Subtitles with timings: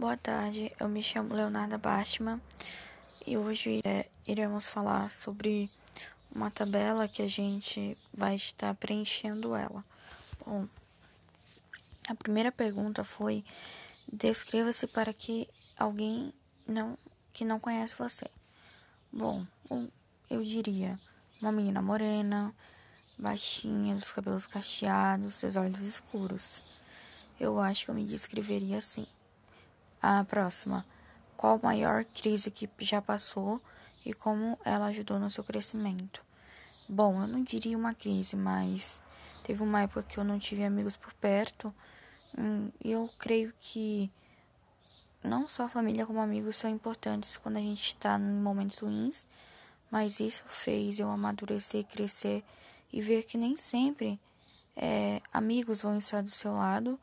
[0.00, 2.40] Boa tarde, eu me chamo Leonardo Bastman
[3.26, 5.68] e hoje é, iremos falar sobre
[6.34, 9.84] uma tabela que a gente vai estar preenchendo ela.
[10.42, 10.66] Bom,
[12.08, 13.44] a primeira pergunta foi:
[14.10, 16.32] descreva-se para que alguém
[16.66, 16.96] não
[17.30, 18.26] que não conhece você.
[19.12, 19.46] Bom,
[20.30, 20.98] eu diria
[21.42, 22.54] uma menina morena,
[23.18, 26.62] baixinha, dos cabelos cacheados, dos olhos escuros.
[27.38, 29.06] Eu acho que eu me descreveria assim.
[30.02, 30.86] A próxima.
[31.36, 33.60] Qual a maior crise que já passou
[34.04, 36.22] e como ela ajudou no seu crescimento?
[36.88, 39.02] Bom, eu não diria uma crise, mas
[39.44, 41.74] teve uma época que eu não tive amigos por perto.
[42.36, 44.10] Hum, e eu creio que
[45.22, 49.26] não só a família como amigos são importantes quando a gente está em momentos ruins,
[49.90, 52.42] mas isso fez eu amadurecer, crescer
[52.92, 54.18] e ver que nem sempre
[54.74, 56.98] é, amigos vão estar do seu lado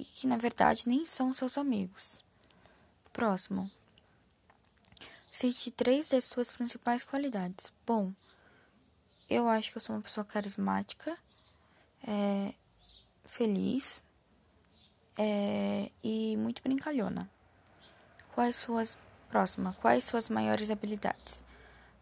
[0.00, 2.24] e que na verdade nem são seus amigos.
[3.12, 3.70] Próximo.
[5.30, 7.72] Cite três das suas principais qualidades.
[7.86, 8.12] Bom,
[9.28, 11.16] eu acho que eu sou uma pessoa carismática,
[12.02, 12.54] é,
[13.26, 14.02] feliz
[15.18, 17.30] é, e muito brincalhona.
[18.34, 18.96] Quais suas
[19.28, 19.74] próxima?
[19.74, 21.44] Quais suas maiores habilidades?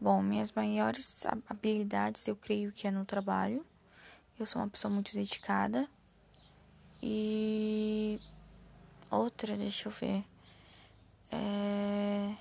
[0.00, 3.64] Bom, minhas maiores habilidades eu creio que é no trabalho.
[4.38, 5.88] Eu sou uma pessoa muito dedicada
[7.02, 7.61] e
[9.42, 10.24] outra, deixa eu ver.
[11.30, 12.34] É...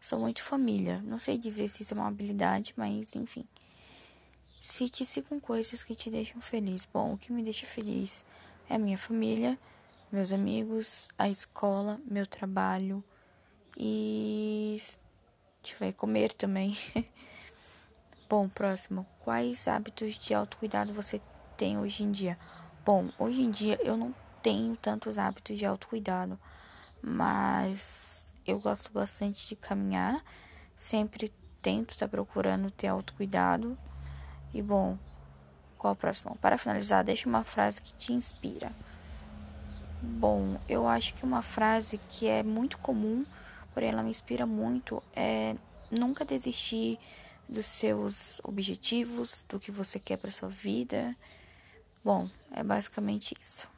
[0.00, 1.00] Sou muito família.
[1.02, 3.46] Não sei dizer se isso é uma habilidade, mas enfim.
[4.58, 6.88] Cite com coisas que te deixam feliz.
[6.92, 8.24] Bom, o que me deixa feliz
[8.68, 9.58] é a minha família,
[10.10, 13.04] meus amigos, a escola, meu trabalho
[13.76, 14.80] e.
[15.62, 16.76] Eu ver, comer também.
[18.28, 19.06] Bom, próximo.
[19.20, 21.20] Quais hábitos de autocuidado você
[21.56, 22.38] tem hoje em dia?
[22.84, 26.38] Bom, hoje em dia eu não tenho tantos hábitos de autocuidado,
[27.00, 30.22] mas eu gosto bastante de caminhar,
[30.76, 33.78] sempre tento estar tá procurando ter autocuidado.
[34.52, 34.98] E bom,
[35.78, 36.36] qual o próximo?
[36.36, 38.72] Para finalizar, deixe uma frase que te inspira.
[40.02, 43.24] Bom, eu acho que uma frase que é muito comum,
[43.72, 45.54] porém ela me inspira muito, é
[45.90, 46.98] nunca desistir
[47.48, 51.16] dos seus objetivos, do que você quer para sua vida.
[52.04, 53.71] Bom, é basicamente isso.